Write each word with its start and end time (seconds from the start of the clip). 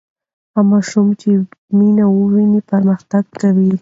هغه 0.53 0.61
ماشوم 0.71 1.07
چې 1.21 1.29
مینه 1.77 2.05
ویني 2.35 2.61
پرمختګ 2.71 3.23
کوي. 3.41 3.69